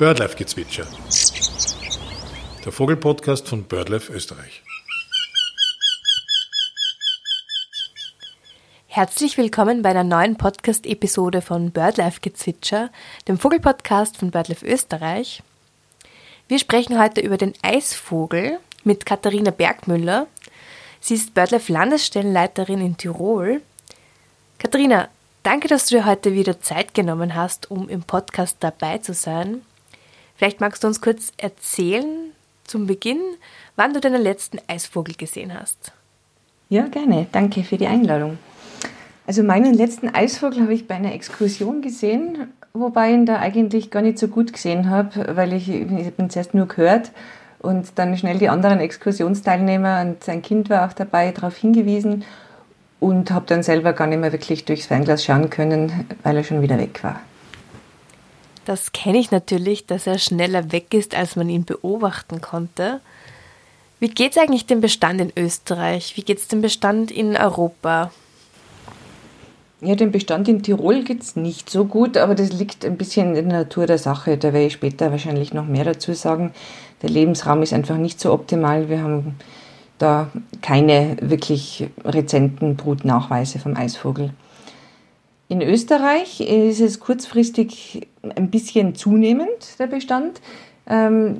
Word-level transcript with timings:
Birdlife-Gezwitscher. 0.00 0.86
Der 2.64 2.72
Vogelpodcast 2.72 3.46
von 3.46 3.64
Birdlife 3.64 4.10
Österreich. 4.10 4.62
Herzlich 8.86 9.36
willkommen 9.36 9.82
bei 9.82 9.90
einer 9.90 10.02
neuen 10.02 10.36
Podcast-Episode 10.36 11.42
von 11.42 11.70
Birdlife-Gezwitscher, 11.70 12.88
dem 13.28 13.38
Vogelpodcast 13.38 14.16
von 14.16 14.30
Birdlife 14.30 14.64
Österreich. 14.64 15.42
Wir 16.48 16.58
sprechen 16.58 16.98
heute 16.98 17.20
über 17.20 17.36
den 17.36 17.52
Eisvogel 17.60 18.58
mit 18.84 19.04
Katharina 19.04 19.50
Bergmüller. 19.50 20.28
Sie 21.00 21.12
ist 21.12 21.34
Birdlife 21.34 21.70
Landesstellenleiterin 21.70 22.80
in 22.80 22.96
Tirol. 22.96 23.60
Katharina, 24.58 25.10
danke, 25.42 25.68
dass 25.68 25.88
du 25.88 25.96
dir 25.96 26.06
heute 26.06 26.32
wieder 26.32 26.58
Zeit 26.62 26.94
genommen 26.94 27.34
hast, 27.34 27.70
um 27.70 27.90
im 27.90 28.02
Podcast 28.02 28.56
dabei 28.60 28.96
zu 28.96 29.12
sein. 29.12 29.60
Vielleicht 30.40 30.62
magst 30.62 30.82
du 30.82 30.88
uns 30.88 31.02
kurz 31.02 31.34
erzählen 31.36 32.32
zum 32.64 32.86
Beginn, 32.86 33.20
wann 33.76 33.92
du 33.92 34.00
deinen 34.00 34.22
letzten 34.22 34.58
Eisvogel 34.68 35.14
gesehen 35.14 35.52
hast. 35.52 35.92
Ja, 36.70 36.86
gerne. 36.86 37.26
Danke 37.30 37.62
für 37.62 37.76
die 37.76 37.86
Einladung. 37.86 38.38
Also 39.26 39.42
meinen 39.42 39.74
letzten 39.74 40.08
Eisvogel 40.08 40.62
habe 40.62 40.72
ich 40.72 40.88
bei 40.88 40.94
einer 40.94 41.12
Exkursion 41.12 41.82
gesehen, 41.82 42.54
wobei 42.72 43.10
ich 43.10 43.16
ihn 43.16 43.26
da 43.26 43.38
eigentlich 43.38 43.90
gar 43.90 44.00
nicht 44.00 44.18
so 44.18 44.28
gut 44.28 44.54
gesehen 44.54 44.88
habe, 44.88 45.36
weil 45.36 45.52
ich, 45.52 45.68
ich 45.68 45.82
habe 45.82 46.14
ihn 46.16 46.30
zuerst 46.30 46.54
nur 46.54 46.68
gehört 46.68 47.12
und 47.58 47.98
dann 47.98 48.16
schnell 48.16 48.38
die 48.38 48.48
anderen 48.48 48.80
Exkursionsteilnehmer 48.80 50.00
und 50.00 50.24
sein 50.24 50.40
Kind 50.40 50.70
war 50.70 50.88
auch 50.88 50.94
dabei 50.94 51.32
darauf 51.32 51.54
hingewiesen 51.54 52.24
und 52.98 53.30
habe 53.30 53.44
dann 53.46 53.62
selber 53.62 53.92
gar 53.92 54.06
nicht 54.06 54.20
mehr 54.20 54.32
wirklich 54.32 54.64
durchs 54.64 54.86
Fernglas 54.86 55.22
schauen 55.22 55.50
können, 55.50 56.06
weil 56.22 56.38
er 56.38 56.44
schon 56.44 56.62
wieder 56.62 56.78
weg 56.78 57.04
war. 57.04 57.20
Das 58.70 58.92
kenne 58.92 59.18
ich 59.18 59.32
natürlich, 59.32 59.86
dass 59.86 60.06
er 60.06 60.18
schneller 60.18 60.70
weg 60.70 60.94
ist, 60.94 61.16
als 61.16 61.34
man 61.34 61.48
ihn 61.48 61.64
beobachten 61.64 62.40
konnte. 62.40 63.00
Wie 63.98 64.08
geht 64.08 64.30
es 64.30 64.38
eigentlich 64.38 64.66
dem 64.66 64.80
Bestand 64.80 65.20
in 65.20 65.32
Österreich? 65.36 66.16
Wie 66.16 66.22
geht 66.22 66.38
es 66.38 66.46
dem 66.46 66.62
Bestand 66.62 67.10
in 67.10 67.36
Europa? 67.36 68.12
Ja, 69.80 69.96
den 69.96 70.12
Bestand 70.12 70.46
in 70.46 70.62
Tirol 70.62 71.02
geht 71.02 71.20
es 71.20 71.34
nicht 71.34 71.68
so 71.68 71.84
gut, 71.84 72.16
aber 72.16 72.36
das 72.36 72.52
liegt 72.52 72.84
ein 72.84 72.96
bisschen 72.96 73.34
in 73.34 73.48
der 73.48 73.58
Natur 73.62 73.88
der 73.88 73.98
Sache. 73.98 74.36
Da 74.36 74.52
werde 74.52 74.66
ich 74.66 74.74
später 74.74 75.10
wahrscheinlich 75.10 75.52
noch 75.52 75.66
mehr 75.66 75.84
dazu 75.84 76.12
sagen. 76.12 76.52
Der 77.02 77.10
Lebensraum 77.10 77.64
ist 77.64 77.72
einfach 77.72 77.96
nicht 77.96 78.20
so 78.20 78.32
optimal. 78.32 78.88
Wir 78.88 79.02
haben 79.02 79.34
da 79.98 80.30
keine 80.62 81.16
wirklich 81.20 81.88
rezenten 82.04 82.76
Brutnachweise 82.76 83.58
vom 83.58 83.76
Eisvogel. 83.76 84.30
In 85.48 85.60
Österreich 85.60 86.40
ist 86.40 86.80
es 86.80 87.00
kurzfristig 87.00 88.06
ein 88.22 88.50
bisschen 88.50 88.94
zunehmend, 88.94 89.78
der 89.78 89.86
Bestand. 89.86 90.40
Ähm, 90.88 91.36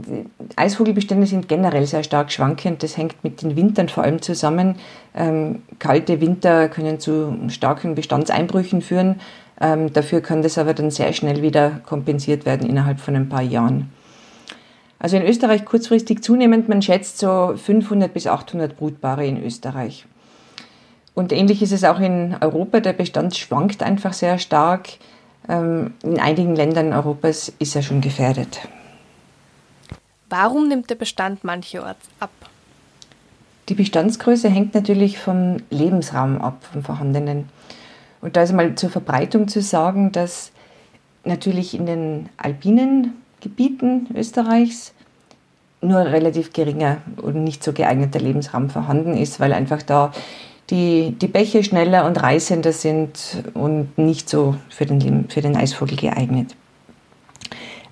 Eisvogelbestände 0.57 1.27
sind 1.27 1.49
generell 1.49 1.87
sehr 1.87 2.05
stark 2.05 2.31
schwankend. 2.31 2.83
Das 2.83 2.97
hängt 2.97 3.25
mit 3.25 3.43
den 3.43 3.57
Wintern 3.57 3.89
vor 3.89 4.05
allem 4.05 4.23
zusammen. 4.23 4.77
Ähm, 5.15 5.63
kalte 5.79 6.21
Winter 6.21 6.69
können 6.69 7.01
zu 7.01 7.37
starken 7.49 7.95
Bestandseinbrüchen 7.95 8.81
führen. 8.81 9.21
Ähm, 9.61 9.93
dafür 9.93 10.21
kann 10.21 10.43
das 10.43 10.57
aber 10.57 10.73
dann 10.73 10.91
sehr 10.91 11.13
schnell 11.13 11.43
wieder 11.43 11.81
kompensiert 11.85 12.47
werden 12.47 12.69
innerhalb 12.69 13.01
von 13.01 13.17
ein 13.17 13.29
paar 13.29 13.43
Jahren. 13.43 13.91
Also 15.01 15.17
in 15.17 15.27
Österreich 15.27 15.65
kurzfristig 15.65 16.23
zunehmend, 16.23 16.69
man 16.69 16.83
schätzt 16.83 17.19
so 17.19 17.55
500 17.57 18.13
bis 18.13 18.27
800 18.27 18.77
Brutpaare 18.77 19.27
in 19.27 19.43
Österreich. 19.43 20.07
Und 21.15 21.33
ähnlich 21.33 21.61
ist 21.63 21.73
es 21.73 21.85
auch 21.85 21.99
in 22.01 22.37
Europa. 22.41 22.81
Der 22.81 22.93
Bestand 22.93 23.37
schwankt 23.37 23.83
einfach 23.83 24.13
sehr 24.13 24.39
stark. 24.39 24.89
Ähm, 25.49 25.95
in 26.03 26.21
einigen 26.21 26.55
Ländern 26.55 26.93
Europas 26.93 27.53
ist 27.59 27.75
er 27.77 27.83
schon 27.83 28.01
gefährdet. 28.01 28.61
Warum 30.29 30.69
nimmt 30.69 30.91
der 30.91 30.95
Bestand 30.95 31.43
mancherorts 31.45 32.09
ab? 32.21 32.31
Die 33.69 33.75
Bestandsgröße 33.75 34.49
hängt 34.49 34.75
natürlich 34.75 35.19
vom 35.19 35.59
Lebensraum 35.71 36.41
ab, 36.41 36.65
vom 36.73 36.83
vorhandenen. 36.83 37.49
Und 38.21 38.37
da 38.37 38.43
ist 38.43 38.53
mal 38.53 38.75
zur 38.75 38.91
Verbreitung 38.91 39.49
zu 39.49 39.63
sagen, 39.63 40.13
dass 40.13 40.53
natürlich 41.25 41.75
in 41.75 41.87
den 41.87 42.29
alpinen 42.37 43.15
Gebieten 43.41 44.09
Österreichs 44.15 44.93
nur 45.81 45.99
relativ 46.01 46.53
geringer 46.53 46.99
und 47.17 47.43
nicht 47.43 47.65
so 47.65 47.73
geeigneter 47.73 48.21
Lebensraum 48.21 48.71
vorhanden 48.71 49.17
ist, 49.17 49.41
weil 49.41 49.53
einfach 49.53 49.83
da 49.83 50.13
die, 50.71 51.17
die 51.21 51.27
Bäche 51.27 51.65
schneller 51.65 52.07
und 52.07 52.23
reißender 52.23 52.73
sind 52.73 53.43
und 53.55 53.97
nicht 53.99 54.29
so 54.29 54.57
für 54.69 54.87
den, 54.87 55.29
für 55.29 55.41
den 55.41 55.57
Eisvogel 55.57 55.97
geeignet. 55.97 56.55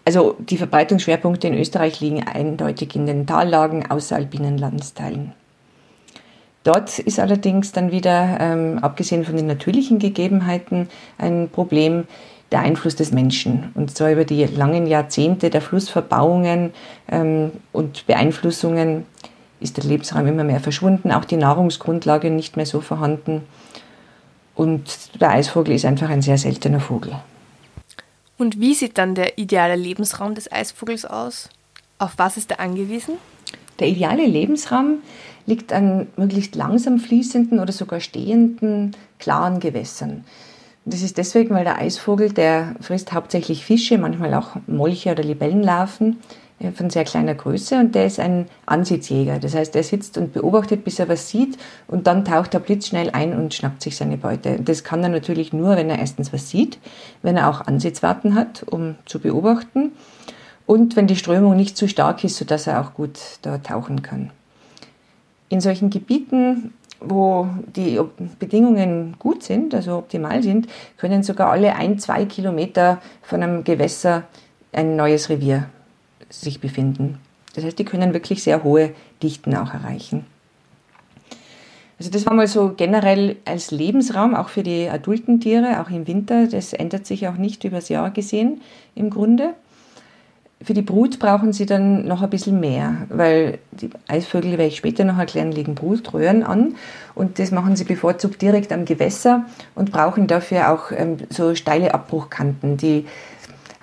Also 0.05 0.37
die 0.39 0.56
Verbreitungsschwerpunkte 0.56 1.49
in 1.49 1.55
Österreich 1.55 2.00
liegen 2.00 2.27
eindeutig 2.27 2.97
in 2.97 3.06
den 3.06 3.27
Tallagen 3.27 3.91
außeralpinen 3.91 4.56
Landesteilen. 4.56 5.34
Dort 6.65 6.99
ist 6.99 7.21
allerdings 7.21 7.72
dann 7.72 7.93
wieder, 7.93 8.39
ähm, 8.41 8.78
abgesehen 8.81 9.25
von 9.25 9.37
den 9.37 9.47
natürlichen 9.47 9.99
Gegebenheiten, 9.99 10.89
ein 11.19 11.49
Problem 11.50 12.05
der 12.53 12.60
Einfluss 12.60 12.97
des 12.97 13.12
Menschen. 13.12 13.71
Und 13.75 13.97
zwar 13.97 14.10
über 14.10 14.25
die 14.25 14.45
langen 14.45 14.87
Jahrzehnte 14.87 15.50
der 15.50 15.60
Flussverbauungen 15.60 16.72
ähm, 17.10 17.53
und 17.72 18.06
Beeinflussungen 18.06 19.05
ist 19.60 19.76
der 19.76 19.84
Lebensraum 19.84 20.26
immer 20.26 20.44
mehr 20.44 20.60
verschwunden, 20.60 21.12
auch 21.12 21.24
die 21.24 21.36
Nahrungsgrundlage 21.36 22.30
nicht 22.30 22.56
mehr 22.56 22.66
so 22.66 22.80
vorhanden. 22.80 23.42
Und 24.54 25.20
der 25.20 25.30
Eisvogel 25.30 25.74
ist 25.74 25.84
einfach 25.84 26.08
ein 26.08 26.22
sehr 26.22 26.38
seltener 26.38 26.80
Vogel. 26.80 27.12
Und 28.36 28.60
wie 28.60 28.74
sieht 28.74 28.98
dann 28.98 29.14
der 29.14 29.38
ideale 29.38 29.76
Lebensraum 29.76 30.34
des 30.34 30.50
Eisvogels 30.50 31.04
aus? 31.04 31.48
Auf 31.98 32.14
was 32.16 32.36
ist 32.36 32.52
er 32.52 32.60
angewiesen? 32.60 33.14
Der 33.80 33.88
ideale 33.88 34.26
Lebensraum 34.26 34.98
liegt 35.47 35.72
an 35.72 36.08
möglichst 36.16 36.54
langsam 36.54 36.98
fließenden 36.98 37.58
oder 37.58 37.72
sogar 37.72 38.00
stehenden, 38.00 38.97
klaren 39.18 39.60
Gewässern. 39.60 40.24
Das 40.84 41.02
ist 41.02 41.18
deswegen, 41.18 41.54
weil 41.54 41.64
der 41.64 41.78
Eisvogel, 41.78 42.32
der 42.32 42.74
frisst 42.80 43.12
hauptsächlich 43.12 43.64
Fische, 43.64 43.98
manchmal 43.98 44.34
auch 44.34 44.56
Molche 44.66 45.10
oder 45.10 45.22
Libellenlarven 45.22 46.18
von 46.74 46.91
sehr 46.91 47.04
kleiner 47.04 47.34
Größe 47.34 47.76
und 47.78 47.94
der 47.94 48.06
ist 48.06 48.19
ein 48.19 48.46
Ansitzjäger. 48.66 49.38
Das 49.38 49.54
heißt, 49.54 49.76
er 49.76 49.84
sitzt 49.84 50.19
und 50.19 50.32
beobachtet, 50.32 50.84
bis 50.84 50.98
er 50.98 51.08
was 51.08 51.28
sieht 51.28 51.56
und 51.86 52.06
dann 52.06 52.24
taucht 52.24 52.54
er 52.54 52.60
blitzschnell 52.60 53.10
ein 53.10 53.32
und 53.38 53.54
schnappt 53.54 53.82
sich 53.82 53.96
seine 53.96 54.16
Beute. 54.16 54.58
Das 54.60 54.82
kann 54.82 55.02
er 55.02 55.08
natürlich 55.08 55.52
nur, 55.52 55.76
wenn 55.76 55.88
er 55.88 55.98
erstens 55.98 56.32
was 56.32 56.50
sieht, 56.50 56.78
wenn 57.22 57.36
er 57.36 57.48
auch 57.48 57.66
Ansitzwarten 57.66 58.34
hat, 58.34 58.64
um 58.64 58.97
zu 59.06 59.20
beobachten 59.20 59.92
und 60.66 60.97
wenn 60.97 61.06
die 61.06 61.16
Strömung 61.16 61.56
nicht 61.56 61.76
zu 61.76 61.88
stark 61.88 62.24
ist, 62.24 62.36
sodass 62.36 62.66
er 62.66 62.80
auch 62.80 62.94
gut 62.94 63.18
da 63.42 63.58
tauchen 63.58 64.02
kann. 64.02 64.30
In 65.48 65.60
solchen 65.60 65.91
Gebieten, 65.91 66.74
wo 67.00 67.48
die 67.76 68.00
Bedingungen 68.41 69.14
gut 69.20 69.44
sind, 69.44 69.74
also 69.74 69.97
optimal 69.97 70.42
sind, 70.42 70.66
können 70.97 71.22
sogar 71.22 71.52
alle 71.52 71.76
ein, 71.76 72.00
zwei 72.00 72.24
Kilometer 72.24 73.00
von 73.22 73.42
einem 73.44 73.62
Gewässer 73.62 74.24
ein 74.72 74.97
neues 74.97 75.30
Revier 75.30 75.68
sich 76.31 76.61
befinden. 76.61 77.19
Das 77.55 77.65
heißt, 77.65 77.78
die 77.78 77.84
können 77.84 78.12
wirklich 78.12 78.43
sehr 78.43 78.62
hohe 78.62 78.93
Dichten 79.22 79.56
auch 79.56 79.75
erreichen. 79.75 80.27
Also 81.99 82.11
das 82.11 82.27
war 82.27 82.34
mal 82.34 82.47
so 82.47 82.75
generell 82.77 83.37
als 83.44 83.72
Lebensraum, 83.72 84.37
auch 84.37 84.49
für 84.49 84.62
die 84.62 84.89
adulten 84.89 85.41
Tiere, 85.41 85.81
auch 85.81 85.91
im 85.91 86.06
Winter. 86.06 86.47
Das 86.47 86.72
ändert 86.72 87.06
sich 87.06 87.27
auch 87.27 87.37
nicht 87.37 87.65
übers 87.65 87.89
Jahr 87.89 88.11
gesehen 88.11 88.61
im 88.94 89.11
Grunde. 89.11 89.55
Für 90.61 90.75
die 90.75 90.83
Brut 90.83 91.21
brauchen 91.21 91.53
sie 91.53 91.66
dann 91.66 92.06
noch 92.06 92.22
ein 92.22 92.31
bisschen 92.31 92.59
mehr, 92.59 93.06
weil 93.10 93.59
die 93.71 93.91
Eisvögel, 94.09 94.53
werde 94.53 94.66
ich 94.66 94.77
später 94.77 95.05
noch 95.05 95.19
erklären, 95.19 95.53
legen 95.53 95.77
Brutröhren 95.77 96.43
an 96.43 96.75
und 97.15 97.39
das 97.39 97.53
machen 97.53 97.77
sie 97.77 97.84
bevorzugt 97.84 98.43
direkt 98.43 98.72
am 98.72 98.84
Gewässer 98.84 99.45
und 99.77 99.93
brauchen 99.93 100.27
dafür 100.27 100.72
auch 100.72 100.91
ähm, 100.91 101.19
so 101.31 101.55
steile 101.55 101.95
Abbruchkanten, 101.95 102.77
die 102.77 103.06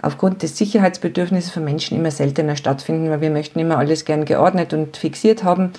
aufgrund 0.05 0.43
des 0.43 0.57
Sicherheitsbedürfnisses 0.57 1.51
von 1.51 1.63
Menschen 1.63 1.97
immer 1.97 2.11
seltener 2.11 2.55
stattfinden, 2.55 3.09
weil 3.09 3.21
wir 3.21 3.31
möchten 3.31 3.59
immer 3.59 3.77
alles 3.77 4.05
gern 4.05 4.25
geordnet 4.25 4.73
und 4.73 4.97
fixiert 4.97 5.43
haben 5.43 5.71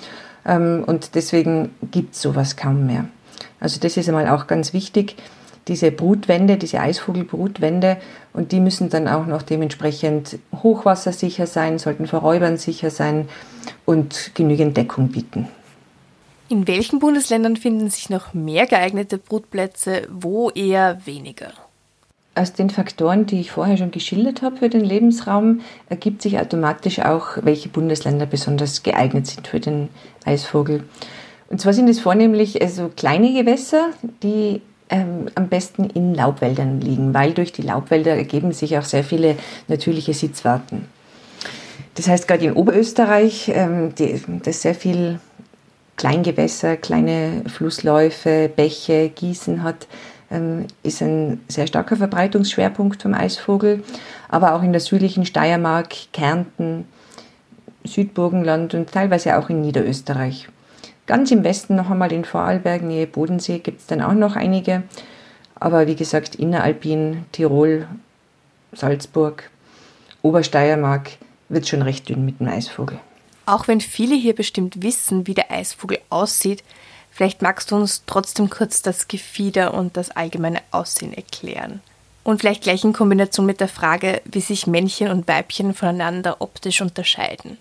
ähm, 0.45 0.83
und 0.85 1.15
deswegen 1.15 1.73
gibt 1.91 2.15
es 2.15 2.21
sowas 2.21 2.57
kaum 2.57 2.85
mehr. 2.85 3.05
Also 3.59 3.79
das 3.79 3.97
ist 3.97 4.07
einmal 4.07 4.27
auch 4.27 4.47
ganz 4.47 4.73
wichtig, 4.73 5.15
diese 5.67 5.91
Brutwände, 5.91 6.57
diese 6.57 6.79
Eisvogelbrutwände 6.79 7.97
und 8.33 8.51
die 8.51 8.59
müssen 8.59 8.89
dann 8.89 9.07
auch 9.07 9.25
noch 9.25 9.41
dementsprechend 9.41 10.39
hochwassersicher 10.55 11.47
sein, 11.47 11.79
sollten 11.79 12.07
vor 12.07 12.19
Räubern 12.19 12.57
sicher 12.57 12.89
sein 12.89 13.27
und 13.85 14.31
genügend 14.33 14.77
Deckung 14.77 15.09
bieten. 15.09 15.47
In 16.49 16.67
welchen 16.67 16.99
Bundesländern 16.99 17.57
finden 17.57 17.89
sich 17.89 18.09
noch 18.09 18.33
mehr 18.33 18.67
geeignete 18.67 19.17
Brutplätze, 19.17 20.07
wo 20.09 20.49
eher 20.49 21.05
weniger? 21.05 21.51
Aus 22.37 22.53
den 22.53 22.69
Faktoren, 22.69 23.25
die 23.25 23.39
ich 23.39 23.51
vorher 23.51 23.77
schon 23.77 23.89
geschildert 23.89 24.43
habe 24.43 24.57
für 24.57 24.69
den 24.69 24.85
Lebensraum, 24.85 25.61
ergibt 25.89 26.21
sich 26.21 26.39
automatisch 26.39 26.99
auch, 26.99 27.37
welche 27.41 27.67
Bundesländer 27.67 28.27
besonders 28.27 28.83
geeignet 28.83 29.25
sind 29.25 29.47
für 29.47 29.59
den 29.59 29.89
Eisvogel. 30.23 30.83
Und 31.49 31.59
zwar 31.61 31.73
sind 31.73 31.89
es 31.89 31.99
vornehmlich 31.99 32.61
also 32.61 32.91
kleine 32.95 33.33
Gewässer, 33.33 33.89
die 34.21 34.61
ähm, 34.89 35.29
am 35.33 35.47
besten 35.47 35.89
in 35.89 36.13
Laubwäldern 36.13 36.79
liegen, 36.79 37.13
weil 37.13 37.33
durch 37.33 37.53
die 37.53 37.63
Laubwälder 37.63 38.15
ergeben 38.15 38.51
sich 38.51 38.77
auch 38.77 38.83
sehr 38.83 39.03
viele 39.03 39.35
natürliche 39.67 40.13
Sitzwarten. 40.13 40.85
Das 41.95 42.07
heißt, 42.07 42.27
gerade 42.27 42.45
in 42.45 42.53
Oberösterreich, 42.53 43.51
ähm, 43.53 43.95
die, 43.95 44.21
das 44.43 44.61
sehr 44.61 44.75
viel 44.75 45.19
Kleingewässer, 45.95 46.77
kleine 46.77 47.41
Flussläufe, 47.47 48.51
Bäche, 48.55 49.09
Gießen 49.09 49.63
hat, 49.63 49.87
ist 50.83 51.01
ein 51.01 51.41
sehr 51.47 51.67
starker 51.67 51.95
Verbreitungsschwerpunkt 51.95 53.01
vom 53.01 53.13
Eisvogel. 53.13 53.83
Aber 54.29 54.53
auch 54.53 54.63
in 54.63 54.71
der 54.71 54.81
südlichen 54.81 55.25
Steiermark, 55.25 55.93
Kärnten, 56.11 56.85
Südburgenland 57.85 58.73
und 58.73 58.91
teilweise 58.91 59.37
auch 59.37 59.49
in 59.49 59.61
Niederösterreich. 59.61 60.49
Ganz 61.05 61.31
im 61.31 61.45
Westen 61.45 61.75
noch 61.75 61.89
einmal 61.89 62.11
in 62.11 62.25
Vorarlberg, 62.25 62.81
Nähe 62.81 63.07
Bodensee, 63.07 63.59
gibt 63.59 63.79
es 63.79 63.87
dann 63.87 64.01
auch 64.01 64.13
noch 64.13 64.35
einige. 64.35 64.83
Aber 65.55 65.87
wie 65.87 65.95
gesagt, 65.95 66.35
Inneralpin, 66.35 67.25
Tirol, 67.31 67.87
Salzburg, 68.73 69.49
Obersteiermark 70.21 71.11
wird 71.47 71.67
schon 71.67 71.81
recht 71.81 72.09
dünn 72.09 72.25
mit 72.25 72.41
dem 72.41 72.49
Eisvogel. 72.49 72.99
Auch 73.45 73.69
wenn 73.69 73.79
viele 73.79 74.15
hier 74.15 74.35
bestimmt 74.35 74.83
wissen, 74.83 75.25
wie 75.25 75.33
der 75.33 75.49
Eisvogel 75.49 75.99
aussieht, 76.09 76.63
vielleicht 77.17 77.41
magst 77.41 77.71
du 77.71 77.75
uns 77.75 78.03
trotzdem 78.05 78.49
kurz 78.49 78.83
das 78.83 79.07
Gefieder 79.07 79.73
und 79.73 79.97
das 79.97 80.11
allgemeine 80.11 80.59
Aussehen 80.69 81.13
erklären. 81.13 81.81
Und 82.23 82.41
vielleicht 82.41 82.63
gleich 82.63 82.83
in 82.83 82.93
Kombination 82.93 83.45
mit 83.45 83.59
der 83.59 83.67
Frage, 83.67 84.21
wie 84.25 84.41
sich 84.41 84.67
Männchen 84.67 85.09
und 85.09 85.27
Weibchen 85.27 85.73
voneinander 85.73 86.37
optisch 86.41 86.81
unterscheiden. 86.81 87.57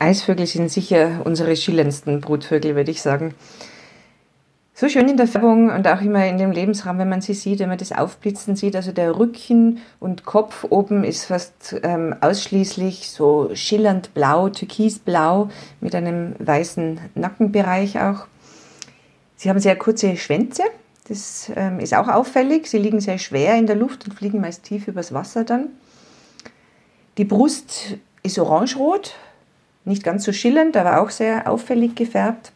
Eisvögel 0.00 0.46
sind 0.46 0.70
sicher 0.70 1.20
unsere 1.24 1.54
schillerndsten 1.56 2.20
Brutvögel, 2.20 2.74
würde 2.74 2.90
ich 2.90 3.00
sagen. 3.00 3.34
So 4.74 4.88
schön 4.88 5.08
in 5.08 5.16
der 5.16 5.26
Färbung 5.26 5.70
und 5.70 5.86
auch 5.86 6.00
immer 6.00 6.26
in 6.26 6.38
dem 6.38 6.52
Lebensraum, 6.52 6.98
wenn 6.98 7.08
man 7.08 7.20
sie 7.20 7.34
sieht, 7.34 7.58
wenn 7.58 7.68
man 7.68 7.78
das 7.78 7.92
Aufblitzen 7.92 8.56
sieht. 8.56 8.74
Also 8.74 8.92
der 8.92 9.16
Rücken 9.18 9.78
und 10.00 10.24
Kopf 10.24 10.66
oben 10.70 11.04
ist 11.04 11.24
fast 11.26 11.76
ähm, 11.82 12.14
ausschließlich 12.20 13.10
so 13.10 13.50
schillernd 13.54 14.14
blau, 14.14 14.48
türkisblau 14.48 15.50
mit 15.80 15.94
einem 15.94 16.34
weißen 16.38 17.00
Nackenbereich 17.14 18.00
auch. 18.00 18.26
Sie 19.38 19.48
haben 19.48 19.60
sehr 19.60 19.76
kurze 19.76 20.16
Schwänze, 20.16 20.64
das 21.08 21.50
ähm, 21.56 21.80
ist 21.80 21.94
auch 21.94 22.08
auffällig. 22.08 22.66
Sie 22.66 22.78
liegen 22.78 23.00
sehr 23.00 23.18
schwer 23.18 23.56
in 23.56 23.66
der 23.66 23.76
Luft 23.76 24.06
und 24.06 24.14
fliegen 24.14 24.40
meist 24.40 24.64
tief 24.64 24.88
übers 24.88 25.14
Wasser 25.14 25.44
dann. 25.44 25.68
Die 27.16 27.24
Brust 27.24 27.96
ist 28.22 28.38
orangerot, 28.38 29.14
nicht 29.84 30.04
ganz 30.04 30.24
so 30.24 30.32
schillernd, 30.32 30.76
aber 30.76 31.00
auch 31.00 31.10
sehr 31.10 31.50
auffällig 31.50 31.94
gefärbt. 31.94 32.52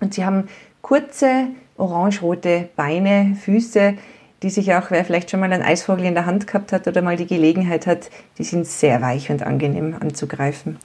Und 0.00 0.14
sie 0.14 0.24
haben 0.24 0.48
kurze 0.82 1.48
orangerote 1.76 2.68
Beine, 2.76 3.36
Füße, 3.44 3.94
die 4.42 4.50
sich 4.50 4.72
auch, 4.74 4.90
wer 4.90 5.04
vielleicht 5.04 5.30
schon 5.30 5.40
mal 5.40 5.52
einen 5.52 5.64
Eisvogel 5.64 6.06
in 6.06 6.14
der 6.14 6.26
Hand 6.26 6.46
gehabt 6.46 6.72
hat 6.72 6.86
oder 6.86 7.02
mal 7.02 7.16
die 7.16 7.26
Gelegenheit 7.26 7.86
hat, 7.86 8.08
die 8.38 8.44
sind 8.44 8.66
sehr 8.66 9.02
weich 9.02 9.30
und 9.30 9.42
angenehm 9.42 9.96
anzugreifen. 9.98 10.78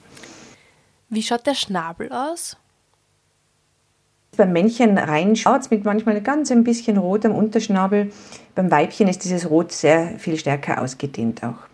Wie 1.10 1.22
schaut 1.22 1.46
der 1.46 1.54
Schnabel 1.54 2.12
aus? 2.12 2.58
Beim 4.38 4.52
Männchen 4.52 4.98
reinschaut 4.98 5.70
mit 5.70 5.86
manchmal 5.86 6.22
ganz 6.22 6.52
ein 6.52 6.64
bisschen 6.64 6.98
Rot 6.98 7.26
am 7.26 7.36
Unterschnabel. 7.36 8.12
Beim 8.56 8.72
Weibchen 8.72 9.08
ist 9.08 9.24
dieses 9.24 9.50
Rot 9.50 9.72
sehr 9.72 10.18
viel 10.20 10.38
stärker 10.38 10.82
ausgedehnt 10.82 11.44
auch. 11.44 11.68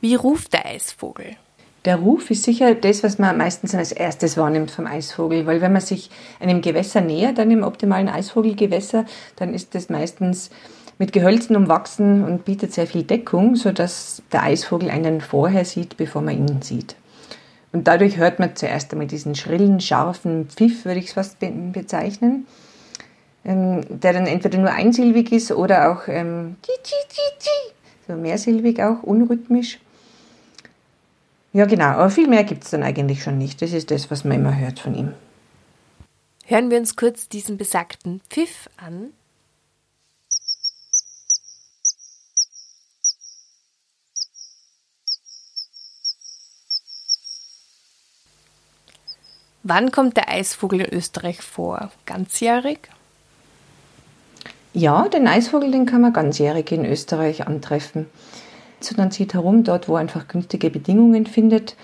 Wie 0.00 0.14
ruft 0.14 0.52
der 0.52 0.66
Eisvogel? 0.66 1.36
Der 1.84 1.96
Ruf 1.96 2.30
ist 2.30 2.42
sicher 2.42 2.74
das, 2.74 3.04
was 3.04 3.18
man 3.18 3.38
meistens 3.38 3.74
als 3.74 3.92
erstes 3.92 4.36
wahrnimmt 4.36 4.72
vom 4.72 4.86
Eisvogel, 4.86 5.46
weil 5.46 5.60
wenn 5.60 5.72
man 5.72 5.80
sich 5.80 6.10
einem 6.40 6.60
Gewässer 6.60 7.00
nähert, 7.00 7.38
einem 7.38 7.62
optimalen 7.62 8.08
Eisvogelgewässer, 8.08 9.04
dann 9.36 9.54
ist 9.54 9.74
das 9.74 9.88
meistens 9.88 10.50
mit 10.98 11.12
Gehölzen 11.12 11.54
umwachsen 11.54 12.24
und 12.24 12.44
bietet 12.44 12.72
sehr 12.72 12.86
viel 12.86 13.04
Deckung, 13.04 13.54
sodass 13.54 14.22
der 14.32 14.42
Eisvogel 14.42 14.90
einen 14.90 15.20
vorher 15.20 15.64
sieht, 15.64 15.96
bevor 15.96 16.22
man 16.22 16.36
ihn 16.36 16.62
sieht. 16.62 16.96
Und 17.76 17.86
dadurch 17.86 18.16
hört 18.16 18.38
man 18.38 18.56
zuerst 18.56 18.90
einmal 18.92 19.06
diesen 19.06 19.34
schrillen, 19.34 19.82
scharfen 19.82 20.48
Pfiff, 20.48 20.86
würde 20.86 20.98
ich 20.98 21.08
es 21.08 21.12
fast 21.12 21.36
bezeichnen, 21.40 22.46
ähm, 23.44 23.82
der 23.90 24.14
dann 24.14 24.26
entweder 24.26 24.56
nur 24.56 24.70
einsilbig 24.70 25.30
ist 25.30 25.52
oder 25.52 25.92
auch 25.92 26.08
ähm, 26.08 26.56
so 28.08 28.14
mehrsilbig 28.14 28.82
auch, 28.82 29.02
unrhythmisch. 29.02 29.78
Ja, 31.52 31.66
genau, 31.66 31.84
aber 31.84 32.08
viel 32.08 32.28
mehr 32.28 32.44
gibt 32.44 32.64
es 32.64 32.70
dann 32.70 32.82
eigentlich 32.82 33.22
schon 33.22 33.36
nicht. 33.36 33.60
Das 33.60 33.74
ist 33.74 33.90
das, 33.90 34.10
was 34.10 34.24
man 34.24 34.38
immer 34.38 34.58
hört 34.58 34.78
von 34.78 34.94
ihm. 34.94 35.12
Hören 36.46 36.70
wir 36.70 36.78
uns 36.78 36.96
kurz 36.96 37.28
diesen 37.28 37.58
besagten 37.58 38.22
Pfiff 38.30 38.70
an. 38.78 39.12
Wann 49.68 49.90
kommt 49.90 50.16
der 50.16 50.28
Eisvogel 50.30 50.82
in 50.82 50.92
Österreich 50.92 51.42
vor? 51.42 51.90
Ganzjährig? 52.04 52.78
Ja, 54.72 55.08
den 55.08 55.26
Eisvogel, 55.26 55.72
den 55.72 55.86
kann 55.86 56.02
man 56.02 56.12
ganzjährig 56.12 56.70
in 56.70 56.84
Österreich 56.84 57.46
antreffen 57.46 58.06
sondern 58.80 59.10
zieht 59.10 59.34
herum 59.34 59.64
dort, 59.64 59.88
wo 59.88 59.94
er 59.94 60.00
einfach 60.00 60.28
günstige 60.28 60.70
Bedingungen 60.70 61.26
findet. 61.26 61.76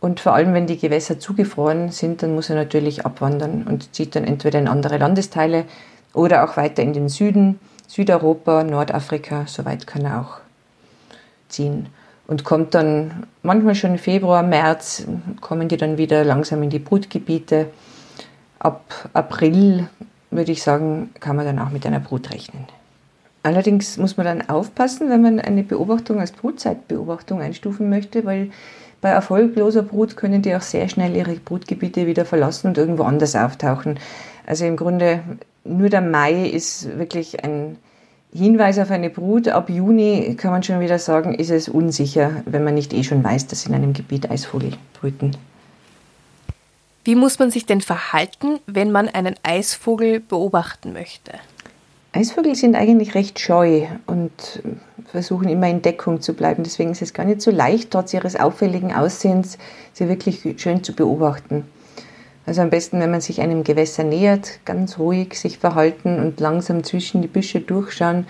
Und 0.00 0.20
vor 0.20 0.34
allem, 0.34 0.52
wenn 0.52 0.66
die 0.66 0.78
Gewässer 0.78 1.18
zugefroren 1.18 1.90
sind, 1.90 2.22
dann 2.22 2.34
muss 2.34 2.50
er 2.50 2.56
natürlich 2.56 3.06
abwandern 3.06 3.62
und 3.62 3.94
zieht 3.94 4.14
dann 4.14 4.24
entweder 4.24 4.58
in 4.58 4.68
andere 4.68 4.98
Landesteile 4.98 5.64
oder 6.12 6.44
auch 6.44 6.56
weiter 6.56 6.82
in 6.82 6.92
den 6.92 7.08
Süden, 7.08 7.58
Südeuropa, 7.88 8.64
Nordafrika, 8.64 9.46
soweit 9.46 9.86
kann 9.86 10.04
er 10.04 10.20
auch 10.20 10.38
ziehen. 11.48 11.88
Und 12.26 12.44
kommt 12.44 12.74
dann 12.74 13.26
manchmal 13.42 13.74
schon 13.74 13.98
Februar, 13.98 14.42
März, 14.42 15.06
kommen 15.40 15.68
die 15.68 15.76
dann 15.76 15.98
wieder 15.98 16.24
langsam 16.24 16.62
in 16.62 16.70
die 16.70 16.78
Brutgebiete. 16.78 17.66
Ab 18.58 19.10
April, 19.12 19.88
würde 20.30 20.52
ich 20.52 20.62
sagen, 20.62 21.10
kann 21.20 21.36
man 21.36 21.44
dann 21.44 21.58
auch 21.58 21.70
mit 21.70 21.86
einer 21.86 22.00
Brut 22.00 22.30
rechnen. 22.30 22.64
Allerdings 23.42 23.98
muss 23.98 24.16
man 24.16 24.24
dann 24.24 24.48
aufpassen, 24.48 25.10
wenn 25.10 25.20
man 25.20 25.38
eine 25.38 25.62
Beobachtung 25.62 26.18
als 26.18 26.32
Brutzeitbeobachtung 26.32 27.42
einstufen 27.42 27.90
möchte, 27.90 28.24
weil 28.24 28.50
bei 29.02 29.10
erfolgloser 29.10 29.82
Brut 29.82 30.16
können 30.16 30.40
die 30.40 30.56
auch 30.56 30.62
sehr 30.62 30.88
schnell 30.88 31.14
ihre 31.14 31.34
Brutgebiete 31.34 32.06
wieder 32.06 32.24
verlassen 32.24 32.68
und 32.68 32.78
irgendwo 32.78 33.02
anders 33.02 33.36
auftauchen. 33.36 33.98
Also 34.46 34.64
im 34.64 34.76
Grunde 34.76 35.22
nur 35.62 35.90
der 35.90 36.00
Mai 36.00 36.48
ist 36.48 36.98
wirklich 36.98 37.44
ein 37.44 37.76
Hinweis 38.34 38.78
auf 38.78 38.90
eine 38.90 39.10
Brut. 39.10 39.48
Ab 39.48 39.70
Juni 39.70 40.34
kann 40.36 40.50
man 40.50 40.62
schon 40.62 40.80
wieder 40.80 40.98
sagen, 40.98 41.34
ist 41.34 41.50
es 41.50 41.68
unsicher, 41.68 42.42
wenn 42.46 42.64
man 42.64 42.74
nicht 42.74 42.92
eh 42.92 43.04
schon 43.04 43.22
weiß, 43.22 43.46
dass 43.46 43.66
in 43.66 43.74
einem 43.74 43.92
Gebiet 43.92 44.30
Eisvogel 44.30 44.72
brüten. 45.00 45.36
Wie 47.04 47.14
muss 47.14 47.38
man 47.38 47.50
sich 47.50 47.66
denn 47.66 47.80
verhalten, 47.80 48.58
wenn 48.66 48.90
man 48.90 49.08
einen 49.08 49.36
Eisvogel 49.42 50.20
beobachten 50.20 50.92
möchte? 50.92 51.32
Eisvögel 52.12 52.54
sind 52.54 52.76
eigentlich 52.76 53.14
recht 53.14 53.40
scheu 53.40 53.86
und 54.06 54.62
versuchen 55.06 55.48
immer 55.48 55.68
in 55.68 55.82
Deckung 55.82 56.20
zu 56.20 56.32
bleiben. 56.32 56.62
Deswegen 56.62 56.92
ist 56.92 57.02
es 57.02 57.12
gar 57.12 57.24
nicht 57.24 57.42
so 57.42 57.50
leicht, 57.50 57.90
trotz 57.90 58.14
ihres 58.14 58.36
auffälligen 58.36 58.94
Aussehens, 58.94 59.58
sie 59.92 60.08
wirklich 60.08 60.42
schön 60.56 60.82
zu 60.82 60.92
beobachten. 60.92 61.64
Also 62.46 62.60
am 62.60 62.70
besten, 62.70 63.00
wenn 63.00 63.10
man 63.10 63.22
sich 63.22 63.40
einem 63.40 63.64
Gewässer 63.64 64.04
nähert, 64.04 64.60
ganz 64.64 64.98
ruhig 64.98 65.38
sich 65.38 65.58
verhalten 65.58 66.20
und 66.20 66.40
langsam 66.40 66.84
zwischen 66.84 67.22
die 67.22 67.28
Büsche 67.28 67.60
durchschauen 67.60 68.26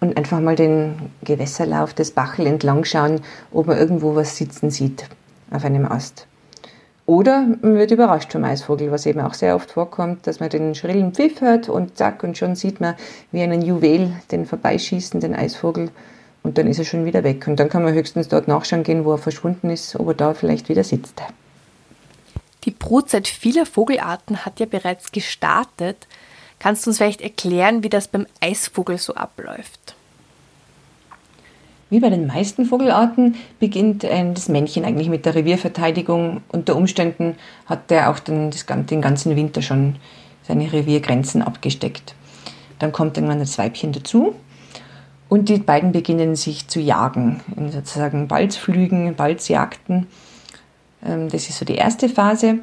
und 0.00 0.16
einfach 0.18 0.40
mal 0.40 0.54
den 0.54 0.96
Gewässerlauf 1.22 1.94
des 1.94 2.10
Bachel 2.10 2.46
entlang 2.46 2.84
schauen, 2.84 3.22
ob 3.52 3.66
man 3.66 3.78
irgendwo 3.78 4.14
was 4.14 4.36
sitzen 4.36 4.70
sieht 4.70 5.06
auf 5.50 5.64
einem 5.64 5.86
Ast. 5.86 6.26
Oder 7.06 7.46
man 7.60 7.76
wird 7.76 7.90
überrascht 7.90 8.32
vom 8.32 8.44
Eisvogel, 8.44 8.90
was 8.90 9.06
eben 9.06 9.20
auch 9.20 9.34
sehr 9.34 9.54
oft 9.54 9.70
vorkommt, 9.70 10.26
dass 10.26 10.40
man 10.40 10.48
den 10.48 10.74
schrillen 10.74 11.12
Pfiff 11.12 11.40
hört 11.40 11.68
und 11.68 11.96
zack, 11.98 12.22
und 12.22 12.36
schon 12.36 12.54
sieht 12.56 12.80
man 12.80 12.94
wie 13.30 13.42
einen 13.42 13.62
Juwel 13.62 14.12
den 14.30 14.46
vorbeischießen, 14.46 15.20
den 15.20 15.34
Eisvogel, 15.34 15.90
und 16.42 16.58
dann 16.58 16.66
ist 16.66 16.78
er 16.78 16.84
schon 16.84 17.04
wieder 17.06 17.24
weg. 17.24 17.46
Und 17.46 17.58
dann 17.60 17.68
kann 17.70 17.82
man 17.82 17.94
höchstens 17.94 18.28
dort 18.28 18.48
nachschauen 18.48 18.82
gehen, 18.82 19.04
wo 19.04 19.12
er 19.12 19.18
verschwunden 19.18 19.70
ist, 19.70 19.98
ob 19.98 20.08
er 20.08 20.14
da 20.14 20.34
vielleicht 20.34 20.68
wieder 20.68 20.84
sitzt. 20.84 21.22
Die 22.64 22.70
Brutzeit 22.70 23.28
vieler 23.28 23.66
Vogelarten 23.66 24.44
hat 24.44 24.60
ja 24.60 24.66
bereits 24.66 25.12
gestartet. 25.12 26.06
Kannst 26.58 26.86
du 26.86 26.90
uns 26.90 26.98
vielleicht 26.98 27.20
erklären, 27.20 27.82
wie 27.82 27.90
das 27.90 28.08
beim 28.08 28.26
Eisvogel 28.40 28.98
so 28.98 29.14
abläuft? 29.14 29.94
Wie 31.90 32.00
bei 32.00 32.08
den 32.08 32.26
meisten 32.26 32.64
Vogelarten 32.64 33.36
beginnt 33.60 34.04
das 34.04 34.48
Männchen 34.48 34.84
eigentlich 34.84 35.08
mit 35.08 35.26
der 35.26 35.34
Revierverteidigung. 35.34 36.40
Unter 36.48 36.74
Umständen 36.76 37.36
hat 37.66 37.90
er 37.90 38.10
auch 38.10 38.18
den, 38.18 38.50
den 38.50 39.02
ganzen 39.02 39.36
Winter 39.36 39.60
schon 39.60 39.96
seine 40.42 40.72
Reviergrenzen 40.72 41.42
abgesteckt. 41.42 42.14
Dann 42.78 42.92
kommt 42.92 43.16
irgendwann 43.16 43.38
das 43.38 43.58
Weibchen 43.58 43.92
dazu 43.92 44.34
und 45.28 45.48
die 45.48 45.58
beiden 45.58 45.92
beginnen 45.92 46.36
sich 46.36 46.68
zu 46.68 46.80
jagen, 46.80 47.40
in 47.56 47.70
sozusagen 47.70 48.26
Balzflügen, 48.26 49.14
Balzjagden. 49.14 50.06
Ähm, 51.04 51.28
das 51.28 51.48
ist 51.48 51.58
so 51.58 51.64
die 51.64 51.76
erste 51.76 52.08
Phase. 52.08 52.58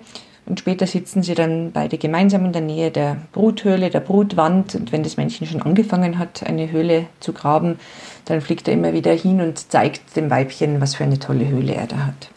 Und 0.45 0.59
später 0.59 0.87
sitzen 0.87 1.21
sie 1.21 1.35
dann 1.35 1.71
beide 1.71 1.97
gemeinsam 1.97 2.45
in 2.45 2.51
der 2.51 2.63
Nähe 2.63 2.89
der 2.89 3.17
Bruthöhle, 3.31 3.89
der 3.89 3.99
Brutwand. 3.99 4.75
Und 4.75 4.91
wenn 4.91 5.03
das 5.03 5.17
Männchen 5.17 5.47
schon 5.47 5.61
angefangen 5.61 6.17
hat, 6.17 6.43
eine 6.45 6.71
Höhle 6.71 7.05
zu 7.19 7.31
graben, 7.31 7.79
dann 8.25 8.41
fliegt 8.41 8.67
er 8.67 8.73
immer 8.73 8.93
wieder 8.93 9.13
hin 9.13 9.39
und 9.41 9.71
zeigt 9.71 10.15
dem 10.15 10.29
Weibchen, 10.29 10.81
was 10.81 10.95
für 10.95 11.03
eine 11.03 11.19
tolle 11.19 11.47
Höhle 11.47 11.75
er 11.75 11.87
da 11.87 12.07
hat. 12.07 12.29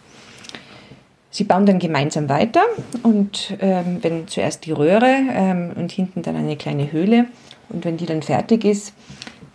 Sie 1.30 1.42
bauen 1.42 1.66
dann 1.66 1.80
gemeinsam 1.80 2.28
weiter 2.28 2.62
und 3.02 3.56
ähm, 3.60 3.98
wenn 4.02 4.28
zuerst 4.28 4.66
die 4.66 4.70
Röhre 4.70 5.16
ähm, 5.32 5.72
und 5.74 5.90
hinten 5.90 6.22
dann 6.22 6.36
eine 6.36 6.54
kleine 6.54 6.92
Höhle 6.92 7.26
und 7.70 7.84
wenn 7.84 7.96
die 7.96 8.06
dann 8.06 8.22
fertig 8.22 8.64
ist, 8.64 8.92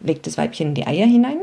legt 0.02 0.28
das 0.28 0.38
Weibchen 0.38 0.74
die 0.74 0.86
Eier 0.86 1.06
hinein, 1.06 1.38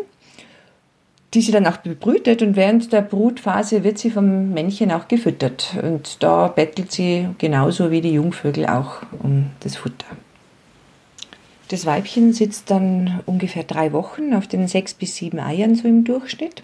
die 1.34 1.40
sie 1.40 1.52
dann 1.52 1.66
auch 1.66 1.78
bebrütet 1.78 2.42
und 2.42 2.56
während 2.56 2.92
der 2.92 3.02
Brutphase 3.02 3.84
wird 3.84 3.98
sie 3.98 4.10
vom 4.10 4.52
Männchen 4.52 4.92
auch 4.92 5.08
gefüttert 5.08 5.76
und 5.82 6.22
da 6.22 6.48
bettelt 6.48 6.92
sie 6.92 7.28
genauso 7.38 7.90
wie 7.90 8.00
die 8.00 8.12
Jungvögel 8.12 8.66
auch 8.66 9.02
um 9.22 9.50
das 9.60 9.76
Futter. 9.76 10.06
Das 11.68 11.84
Weibchen 11.84 12.32
sitzt 12.32 12.70
dann 12.70 13.20
ungefähr 13.26 13.64
drei 13.64 13.92
Wochen 13.92 14.34
auf 14.34 14.46
den 14.46 14.68
sechs 14.68 14.94
bis 14.94 15.16
sieben 15.16 15.40
Eiern 15.40 15.74
so 15.74 15.88
im 15.88 16.04
Durchschnitt. 16.04 16.62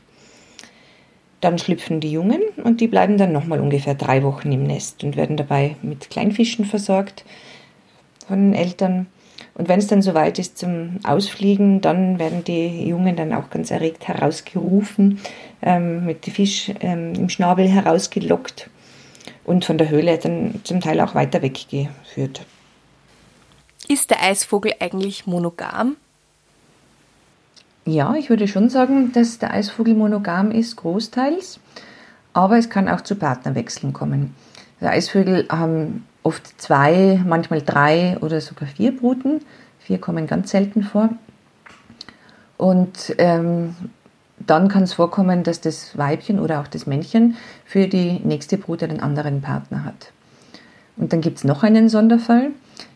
Dann 1.40 1.58
schlüpfen 1.58 1.98
die 1.98 2.12
Jungen 2.12 2.40
und 2.62 2.80
die 2.80 2.86
bleiben 2.86 3.18
dann 3.18 3.32
nochmal 3.32 3.58
ungefähr 3.58 3.96
drei 3.96 4.22
Wochen 4.22 4.52
im 4.52 4.62
Nest 4.62 5.02
und 5.02 5.16
werden 5.16 5.36
dabei 5.36 5.74
mit 5.82 6.08
Kleinfischen 6.08 6.64
versorgt 6.64 7.24
von 8.28 8.52
den 8.52 8.54
Eltern. 8.54 9.08
Und 9.54 9.68
wenn 9.68 9.78
es 9.78 9.86
dann 9.86 10.00
soweit 10.00 10.38
ist 10.38 10.58
zum 10.58 10.98
Ausfliegen, 11.04 11.80
dann 11.80 12.18
werden 12.18 12.42
die 12.44 12.88
Jungen 12.88 13.16
dann 13.16 13.34
auch 13.34 13.50
ganz 13.50 13.70
erregt 13.70 14.08
herausgerufen, 14.08 15.20
ähm, 15.60 16.06
mit 16.06 16.26
dem 16.26 16.32
Fisch 16.32 16.72
ähm, 16.80 17.12
im 17.14 17.28
Schnabel 17.28 17.68
herausgelockt 17.68 18.70
und 19.44 19.64
von 19.64 19.76
der 19.76 19.90
Höhle 19.90 20.18
dann 20.18 20.60
zum 20.64 20.80
Teil 20.80 21.00
auch 21.00 21.14
weiter 21.14 21.42
weggeführt. 21.42 22.46
Ist 23.88 24.10
der 24.10 24.22
Eisvogel 24.22 24.74
eigentlich 24.80 25.26
monogam? 25.26 25.96
Ja, 27.84 28.14
ich 28.14 28.30
würde 28.30 28.46
schon 28.46 28.70
sagen, 28.70 29.12
dass 29.12 29.38
der 29.38 29.52
Eisvogel 29.52 29.94
monogam 29.94 30.50
ist, 30.52 30.76
großteils. 30.76 31.58
Aber 32.32 32.56
es 32.56 32.70
kann 32.70 32.88
auch 32.88 33.00
zu 33.00 33.16
Partnerwechseln 33.16 33.92
kommen. 33.92 34.34
Die 34.80 34.86
Eisvögel 34.86 35.46
haben 35.48 36.06
oft 36.22 36.60
zwei, 36.60 37.20
manchmal 37.26 37.62
drei 37.62 38.18
oder 38.20 38.40
sogar 38.40 38.68
vier 38.68 38.96
Bruten. 38.96 39.40
Vier 39.78 39.98
kommen 39.98 40.26
ganz 40.26 40.50
selten 40.50 40.82
vor. 40.82 41.10
Und 42.56 43.14
ähm, 43.18 43.74
dann 44.46 44.68
kann 44.68 44.84
es 44.84 44.92
vorkommen, 44.92 45.42
dass 45.42 45.60
das 45.60 45.96
Weibchen 45.96 46.38
oder 46.38 46.60
auch 46.60 46.68
das 46.68 46.86
Männchen 46.86 47.36
für 47.64 47.88
die 47.88 48.20
nächste 48.24 48.58
Brut 48.58 48.82
einen 48.82 49.00
anderen 49.00 49.40
Partner 49.40 49.84
hat. 49.84 50.12
Und 50.96 51.12
dann 51.12 51.20
gibt 51.20 51.38
es 51.38 51.44
noch 51.44 51.62
einen 51.62 51.88
Sonderfall. 51.88 52.50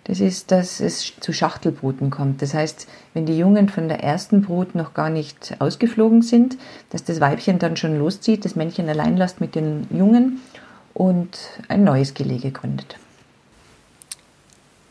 Das 0.04 0.21
ist, 0.21 0.52
dass 0.52 0.80
es 0.80 1.14
zu 1.18 1.33
Schachtelbruten 1.33 2.11
kommt. 2.11 2.42
Das 2.42 2.54
heißt, 2.54 2.87
wenn 3.14 3.26
die 3.26 3.37
Jungen 3.37 3.68
von 3.68 3.88
der 3.88 4.04
ersten 4.04 4.42
Brut 4.42 4.76
noch 4.76 4.95
gar 4.95 5.11
nicht 5.11 5.56
ausgeflogen 5.59 6.23
sind, 6.23 6.56
dass 6.90 7.02
das 7.02 7.21
Weibchen 7.21 7.59
dann 7.59 7.76
schon 7.76 7.99
loszieht, 7.99 8.45
das 8.45 8.54
Männchen 8.54 8.88
allein 8.88 9.16
lässt 9.16 9.40
mit 9.40 9.56
den 9.56 9.88
Jungen 9.90 10.40
und 10.95 11.37
ein 11.68 11.83
neues 11.83 12.14
Gelege 12.14 12.52
gründet. 12.52 12.97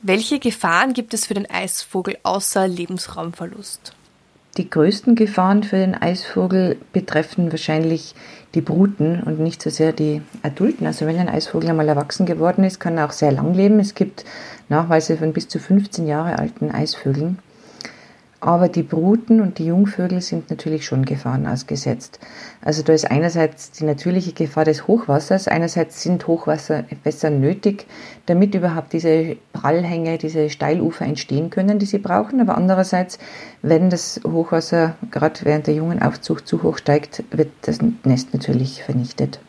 Welche 0.08 0.38
Gefahren 0.38 0.94
gibt 0.94 1.16
es 1.16 1.26
für 1.26 1.34
den 1.34 1.50
Eisvogel 1.50 2.16
außer 2.22 2.68
Lebensraumverlust? 2.68 3.96
Die 4.56 4.70
größten 4.70 5.16
Gefahren 5.16 5.64
für 5.64 5.78
den 5.78 5.96
Eisvogel 5.96 6.78
betreffen 6.94 7.52
wahrscheinlich 7.52 8.14
die 8.54 8.62
Bruten 8.62 9.24
und 9.24 9.40
nicht 9.40 9.64
so 9.64 9.72
sehr 9.72 9.94
die 9.94 10.22
Adulten. 10.44 10.86
Also 10.86 11.08
wenn 11.08 11.18
ein 11.18 11.28
Eisvogel 11.28 11.72
einmal 11.72 11.88
erwachsen 11.88 12.28
geworden 12.28 12.64
ist, 12.64 12.80
kann 12.80 13.00
er 13.00 13.08
auch 13.08 13.12
sehr 13.14 13.32
lang 13.32 13.56
leben. 13.56 13.80
Es 13.80 13.96
gibt 13.96 14.26
Nachweise 14.70 15.18
von 15.18 15.34
bis 15.34 15.48
zu 15.48 15.58
15 15.58 16.06
Jahre 16.06 16.38
alten 16.38 16.70
Eisvögeln. 16.70 17.40
Aber 18.46 18.70
die 18.70 18.84
Bruten 18.84 19.42
und 19.42 19.58
die 19.58 19.66
Jungvögel 19.66 20.22
sind 20.22 20.52
natürlich 20.52 20.86
schon 20.86 21.04
Gefahren 21.04 21.48
ausgesetzt. 21.48 22.20
Also 22.62 22.84
da 22.84 22.94
ist 22.94 23.10
einerseits 23.10 23.72
die 23.72 23.86
natürliche 23.86 24.34
Gefahr 24.34 24.66
des 24.66 24.88
Hochwassers, 24.88 25.48
einerseits 25.48 26.04
sind 26.04 26.28
Hochwasser 26.28 26.84
nötig, 27.32 27.88
damit 28.28 28.54
überhaupt 28.54 28.94
diese 28.94 29.38
Prallhänge, 29.52 30.20
diese 30.20 30.52
Steilufer 30.52 31.06
entstehen 31.06 31.50
können, 31.50 31.80
die 31.80 31.88
sie 31.88 31.98
brauchen. 31.98 32.40
Aber 32.40 32.56
andererseits, 32.56 33.18
wenn 33.64 33.90
das 33.90 34.22
Hochwasser 34.24 34.94
gerade 35.10 35.40
während 35.42 35.66
der 35.66 35.74
jungen 35.74 36.04
Aufzucht 36.04 36.48
zu 36.48 36.62
hoch 36.62 36.78
steigt, 36.78 37.24
wird 37.32 37.50
das 37.64 37.80
Nest 38.04 38.32
natürlich 38.36 38.84
vernichtet. 38.84 39.40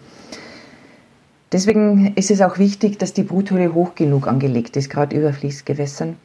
Deswegen 1.52 2.14
ist 2.14 2.30
es 2.30 2.40
auch 2.40 2.56
wichtig, 2.56 2.98
dass 2.98 3.12
die 3.12 3.24
Bruthöhle 3.24 3.74
hoch 3.74 3.94
genug 3.94 4.26
angelegt 4.26 4.74
ist, 4.78 4.88
gerade 4.88 5.14
über 5.14 5.34
Fließgewässern. 5.34 6.16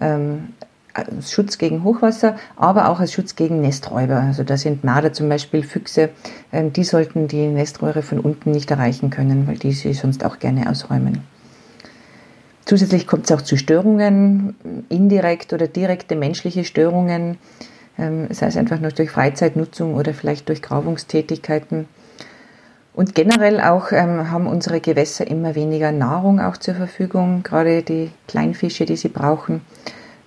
Ähm, 0.00 0.50
als 0.94 1.32
Schutz 1.32 1.58
gegen 1.58 1.82
Hochwasser, 1.84 2.36
aber 2.56 2.88
auch 2.88 3.00
als 3.00 3.12
Schutz 3.12 3.36
gegen 3.36 3.60
Nesträuber. 3.60 4.16
Also 4.16 4.44
da 4.44 4.56
sind 4.56 4.84
Marder 4.84 5.12
zum 5.12 5.28
Beispiel, 5.28 5.62
Füchse, 5.62 6.10
ähm, 6.52 6.72
die 6.72 6.84
sollten 6.84 7.28
die 7.28 7.48
Neströhre 7.48 8.02
von 8.02 8.20
unten 8.20 8.52
nicht 8.52 8.70
erreichen 8.70 9.10
können, 9.10 9.46
weil 9.46 9.56
die 9.56 9.72
sie 9.72 9.92
sonst 9.92 10.24
auch 10.24 10.38
gerne 10.38 10.70
ausräumen. 10.70 11.22
Zusätzlich 12.64 13.06
kommt 13.06 13.26
es 13.26 13.32
auch 13.32 13.42
zu 13.42 13.58
Störungen, 13.58 14.56
indirekt 14.88 15.52
oder 15.52 15.66
direkte 15.66 16.16
menschliche 16.16 16.64
Störungen, 16.64 17.36
ähm, 17.98 18.28
sei 18.30 18.46
es 18.46 18.56
einfach 18.56 18.80
nur 18.80 18.90
durch 18.92 19.10
Freizeitnutzung 19.10 19.94
oder 19.94 20.14
vielleicht 20.14 20.48
durch 20.48 20.62
Grabungstätigkeiten. 20.62 21.86
Und 22.94 23.16
generell 23.16 23.60
auch 23.60 23.90
ähm, 23.90 24.30
haben 24.30 24.46
unsere 24.46 24.80
Gewässer 24.80 25.26
immer 25.26 25.56
weniger 25.56 25.90
Nahrung 25.90 26.40
auch 26.40 26.56
zur 26.56 26.74
Verfügung, 26.74 27.42
gerade 27.42 27.82
die 27.82 28.10
Kleinfische, 28.28 28.86
die 28.86 28.96
sie 28.96 29.08
brauchen. 29.08 29.60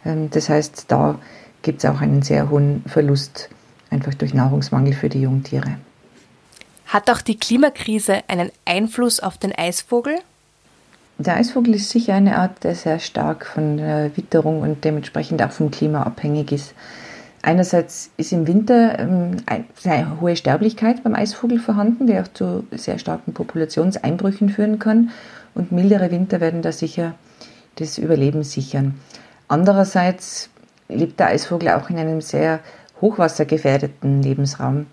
Ähm, 0.08 0.30
das 0.32 0.50
heißt, 0.50 0.86
da 0.88 1.20
gibt 1.62 1.84
es 1.84 1.90
auch 1.90 2.02
einen 2.02 2.22
sehr 2.22 2.50
hohen 2.50 2.84
Verlust 2.88 3.50
einfach 3.90 4.14
durch 4.14 4.34
Nahrungsmangel 4.34 4.94
für 4.94 5.10
die 5.10 5.22
Jungtiere. 5.22 5.78
Hat 6.88 7.10
auch 7.10 7.22
die 7.22 7.38
Klimakrise 7.38 8.22
einen 8.28 8.50
Einfluss 8.66 9.20
auf 9.20 9.38
den 9.38 9.54
Eisvogel? 9.54 10.16
Der 11.18 11.36
Eisvogel 11.36 11.76
ist 11.76 11.90
sicher 11.90 12.14
eine 12.14 12.38
Art, 12.38 12.64
der 12.64 12.76
sehr 12.76 13.00
stark 13.00 13.46
von 13.46 13.78
der 13.78 14.16
Witterung 14.16 14.62
und 14.62 14.86
dementsprechend 14.86 15.42
auch 15.42 15.52
vom 15.52 15.72
Klima 15.72 16.04
abhängig 16.04 16.52
ist. 16.52 16.74
Einerseits 17.42 18.12
ist 18.18 18.32
im 18.32 18.48
Winter 18.48 19.00
ähm, 19.00 19.38
eine 19.46 19.66
sehr 19.80 20.20
hohe 20.22 20.36
Sterblichkeit 20.36 21.04
beim 21.04 21.16
Eisvogel 21.16 21.60
vorhanden, 21.60 22.08
die 22.08 22.18
auch 22.20 22.28
zu 22.28 22.66
sehr 22.72 23.00
starken 23.00 23.34
Populationseinbrüchen 23.34 24.50
führen 24.50 24.80
kann. 24.80 25.12
Und 25.56 25.72
mildere 25.72 26.12
Winter 26.12 26.40
werden 26.40 26.62
da 26.62 26.72
sicher 26.72 27.16
das 27.76 27.98
Überleben 27.98 28.44
sichern. 28.44 28.96
Andererseits 29.48 30.50
lebt 30.90 31.20
der 31.20 31.28
Eisvogel 31.28 31.70
auch 31.70 31.90
in 31.90 31.98
einem 31.98 32.22
sehr 32.22 32.60
hochwassergefährdeten 33.02 34.22
Lebensraum. 34.22 34.88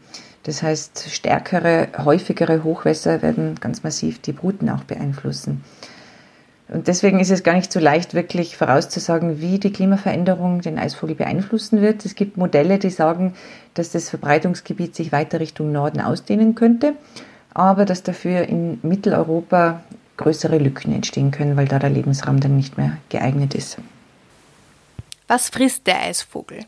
Das 0.44 0.62
heißt, 0.62 1.10
stärkere, 1.10 1.88
häufigere 2.04 2.64
Hochwässer 2.64 3.22
werden 3.22 3.56
ganz 3.60 3.82
massiv 3.82 4.20
die 4.20 4.32
Bruten 4.32 4.68
auch 4.68 4.84
beeinflussen. 4.84 5.64
Und 6.68 6.88
deswegen 6.88 7.20
ist 7.20 7.30
es 7.30 7.42
gar 7.42 7.54
nicht 7.54 7.72
so 7.72 7.80
leicht, 7.80 8.14
wirklich 8.14 8.56
vorauszusagen, 8.56 9.40
wie 9.40 9.58
die 9.58 9.72
Klimaveränderung 9.72 10.60
den 10.60 10.78
Eisvogel 10.78 11.14
beeinflussen 11.14 11.82
wird. 11.82 12.04
Es 12.04 12.14
gibt 12.14 12.36
Modelle, 12.36 12.78
die 12.78 12.90
sagen, 12.90 13.34
dass 13.74 13.90
das 13.90 14.08
Verbreitungsgebiet 14.08 14.94
sich 14.94 15.12
weiter 15.12 15.40
Richtung 15.40 15.72
Norden 15.72 16.00
ausdehnen 16.00 16.54
könnte, 16.54 16.94
aber 17.52 17.84
dass 17.84 18.02
dafür 18.02 18.42
in 18.42 18.78
Mitteleuropa 18.82 19.82
größere 20.16 20.58
Lücken 20.58 20.94
entstehen 20.94 21.30
können, 21.32 21.56
weil 21.56 21.68
da 21.68 21.78
der 21.78 21.90
Lebensraum 21.90 22.40
dann 22.40 22.56
nicht 22.56 22.78
mehr 22.78 22.96
geeignet 23.08 23.54
ist. 23.54 23.78
Was 25.26 25.48
frisst 25.48 25.86
der 25.86 26.02
Eisvogel? 26.02 26.60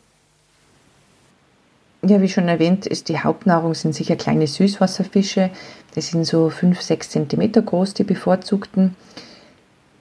Ja, 2.03 2.21
wie 2.21 2.29
schon 2.29 2.49
erwähnt, 2.49 2.87
ist 2.87 3.09
die 3.09 3.19
Hauptnahrung 3.19 3.75
sind 3.75 3.95
sicher 3.95 4.17
kleine 4.17 4.47
Süßwasserfische. 4.47 5.51
Die 5.95 6.01
sind 6.01 6.25
so 6.25 6.51
5, 6.51 6.81
6 6.81 7.11
cm 7.11 7.53
groß, 7.53 7.95
die 7.95 8.05
bevorzugten. 8.05 8.95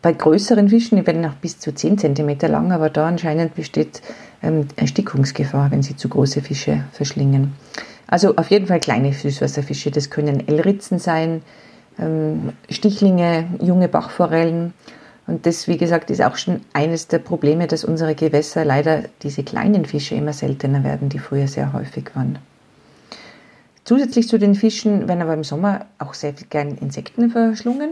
Bei 0.02 0.14
größeren 0.14 0.70
Fischen, 0.70 0.98
die 0.98 1.08
werden 1.08 1.26
auch 1.26 1.34
bis 1.34 1.58
zu 1.58 1.74
10 1.74 1.98
cm 1.98 2.38
lang, 2.42 2.72
aber 2.72 2.92
da 2.92 3.08
anscheinend 3.08 3.56
besteht 3.56 4.02
ähm, 4.44 4.68
Erstickungsgefahr, 4.76 5.72
wenn 5.72 5.82
sie 5.82 5.96
zu 5.96 6.10
große 6.10 6.42
Fische 6.42 6.84
verschlingen. 6.92 7.54
Also 8.06 8.36
auf 8.36 8.52
jeden 8.52 8.68
Fall 8.68 8.80
kleine 8.80 9.14
Süßwasserfische. 9.14 9.90
Das 9.90 10.12
können 10.12 10.48
Elritzen 10.48 11.00
sein, 11.00 11.42
ähm, 11.98 12.54
Stichlinge, 12.70 13.48
junge 13.60 13.88
Bachforellen 13.88 14.74
und 15.28 15.46
das, 15.46 15.68
wie 15.68 15.78
gesagt, 15.78 16.12
ist 16.12 16.22
auch 16.22 16.38
schon 16.38 16.62
eines 16.74 17.08
der 17.08 17.20
Probleme, 17.20 17.68
dass 17.68 17.84
unsere 17.84 18.14
Gewässer 18.14 18.64
leider 18.64 19.06
diese 19.24 19.44
kleinen 19.44 19.86
Fische 19.86 20.16
immer 20.16 20.34
seltener 20.34 20.84
werden, 20.84 21.10
die 21.10 21.20
früher 21.20 21.48
sehr 21.48 21.74
häufig 21.74 22.16
waren. 22.16 22.38
Zusätzlich 23.86 24.28
zu 24.28 24.38
den 24.38 24.56
Fischen 24.56 25.08
werden 25.08 25.22
aber 25.22 25.34
im 25.34 25.44
Sommer 25.44 25.86
auch 26.00 26.14
sehr 26.14 26.34
gern 26.34 26.78
Insekten 26.78 27.30
verschlungen. 27.32 27.92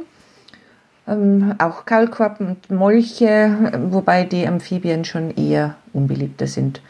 Ähm, 1.07 1.55
auch 1.57 1.85
Kaulquappen 1.85 2.47
und 2.47 2.71
Molche, 2.71 3.71
wobei 3.89 4.23
die 4.23 4.47
Amphibien 4.47 5.03
schon 5.03 5.35
eher 5.35 5.75
unbeliebter 5.91 6.47
sind. 6.47 6.81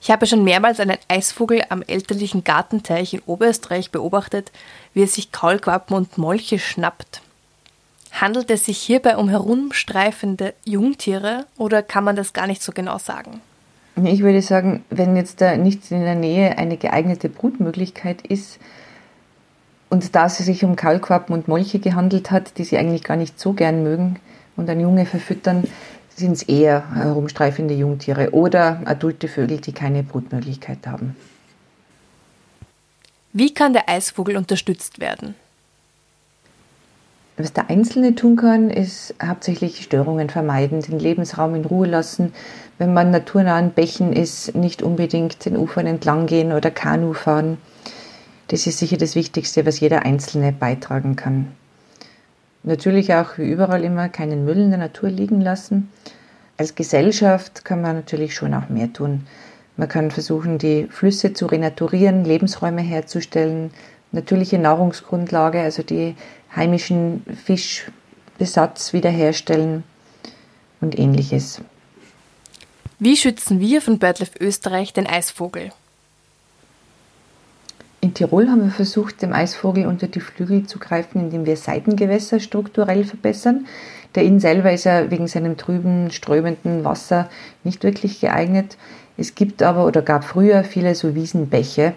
Ich 0.00 0.10
habe 0.10 0.26
schon 0.26 0.44
mehrmals 0.44 0.80
einen 0.80 0.98
Eisvogel 1.08 1.62
am 1.70 1.80
elterlichen 1.80 2.44
Gartenteich 2.44 3.14
in 3.14 3.22
Oberösterreich 3.24 3.90
beobachtet, 3.90 4.52
wie 4.92 5.02
er 5.02 5.08
sich 5.08 5.32
Kaulquappen 5.32 5.96
und 5.96 6.18
Molche 6.18 6.58
schnappt. 6.58 7.22
Handelt 8.14 8.50
es 8.50 8.64
sich 8.64 8.78
hierbei 8.78 9.16
um 9.16 9.28
herumstreifende 9.28 10.54
Jungtiere 10.64 11.46
oder 11.58 11.82
kann 11.82 12.04
man 12.04 12.16
das 12.16 12.32
gar 12.32 12.46
nicht 12.46 12.62
so 12.62 12.72
genau 12.72 12.98
sagen? 12.98 13.40
Ich 14.02 14.22
würde 14.22 14.42
sagen, 14.42 14.84
wenn 14.90 15.16
jetzt 15.16 15.40
da 15.40 15.56
nicht 15.56 15.90
in 15.90 16.00
der 16.00 16.14
Nähe 16.14 16.58
eine 16.58 16.76
geeignete 16.76 17.28
Brutmöglichkeit 17.28 18.26
ist 18.26 18.58
Und 19.94 20.16
da 20.16 20.26
es 20.26 20.38
sich 20.38 20.64
um 20.64 20.74
Kaulquappen 20.74 21.32
und 21.32 21.46
Molche 21.46 21.78
gehandelt 21.78 22.32
hat, 22.32 22.58
die 22.58 22.64
sie 22.64 22.76
eigentlich 22.76 23.04
gar 23.04 23.16
nicht 23.16 23.38
so 23.38 23.52
gern 23.52 23.84
mögen 23.84 24.18
und 24.56 24.68
an 24.68 24.80
Junge 24.80 25.06
verfüttern, 25.06 25.62
sind 26.16 26.32
es 26.32 26.42
eher 26.42 26.92
herumstreifende 26.94 27.74
Jungtiere 27.74 28.32
oder 28.32 28.80
adulte 28.86 29.28
Vögel, 29.28 29.60
die 29.60 29.72
keine 29.72 30.02
Brutmöglichkeit 30.02 30.86
haben. 30.88 31.14
Wie 33.32 33.54
kann 33.54 33.72
der 33.72 33.88
Eisvogel 33.88 34.36
unterstützt 34.36 34.98
werden? 34.98 35.36
Was 37.36 37.52
der 37.52 37.68
Einzelne 37.68 38.14
tun 38.14 38.36
kann, 38.36 38.70
ist 38.70 39.14
hauptsächlich 39.20 39.82
Störungen 39.82 40.30
vermeiden, 40.30 40.82
den 40.82 41.00
Lebensraum 41.00 41.56
in 41.56 41.64
Ruhe 41.64 41.88
lassen. 41.88 42.32
Wenn 42.78 42.94
man 42.94 43.10
naturnahen 43.10 43.70
Bächen 43.70 44.12
ist, 44.12 44.54
nicht 44.54 44.82
unbedingt 44.82 45.44
den 45.44 45.56
Ufern 45.56 45.86
entlang 45.86 46.26
gehen 46.26 46.52
oder 46.52 46.70
Kanu 46.70 47.12
fahren. 47.12 47.58
Das 48.48 48.68
ist 48.68 48.78
sicher 48.78 48.98
das 48.98 49.16
Wichtigste, 49.16 49.66
was 49.66 49.80
jeder 49.80 50.04
Einzelne 50.04 50.52
beitragen 50.52 51.16
kann. 51.16 51.48
Natürlich 52.62 53.12
auch 53.14 53.36
wie 53.36 53.50
überall 53.50 53.82
immer 53.82 54.08
keinen 54.08 54.44
Müll 54.44 54.58
in 54.58 54.70
der 54.70 54.78
Natur 54.78 55.10
liegen 55.10 55.40
lassen. 55.40 55.90
Als 56.56 56.76
Gesellschaft 56.76 57.64
kann 57.64 57.82
man 57.82 57.96
natürlich 57.96 58.34
schon 58.36 58.54
auch 58.54 58.68
mehr 58.68 58.92
tun. 58.92 59.26
Man 59.76 59.88
kann 59.88 60.12
versuchen, 60.12 60.58
die 60.58 60.86
Flüsse 60.88 61.32
zu 61.32 61.46
renaturieren, 61.46 62.24
Lebensräume 62.24 62.80
herzustellen, 62.80 63.72
natürliche 64.14 64.58
Nahrungsgrundlage, 64.58 65.60
also 65.60 65.82
die 65.82 66.14
heimischen 66.54 67.24
Fischbesatz 67.44 68.92
wiederherstellen 68.92 69.84
und 70.80 70.98
ähnliches. 70.98 71.60
Wie 72.98 73.16
schützen 73.16 73.60
wir 73.60 73.82
von 73.82 73.98
BirdLife 73.98 74.38
Österreich 74.40 74.92
den 74.92 75.06
Eisvogel? 75.06 75.72
In 78.00 78.12
Tirol 78.12 78.48
haben 78.48 78.64
wir 78.64 78.70
versucht, 78.70 79.22
dem 79.22 79.32
Eisvogel 79.32 79.86
unter 79.86 80.06
die 80.06 80.20
Flügel 80.20 80.66
zu 80.66 80.78
greifen, 80.78 81.20
indem 81.20 81.46
wir 81.46 81.56
Seitengewässer 81.56 82.38
strukturell 82.38 83.04
verbessern. 83.04 83.66
Der 84.14 84.24
Inn 84.24 84.40
selber 84.40 84.72
ist 84.72 84.84
ja 84.84 85.10
wegen 85.10 85.26
seinem 85.26 85.56
trüben, 85.56 86.10
strömenden 86.10 86.84
Wasser 86.84 87.30
nicht 87.64 87.82
wirklich 87.82 88.20
geeignet. 88.20 88.76
Es 89.16 89.34
gibt 89.34 89.62
aber 89.62 89.86
oder 89.86 90.02
gab 90.02 90.24
früher 90.24 90.64
viele 90.64 90.94
so 90.94 91.14
Wiesenbäche, 91.14 91.94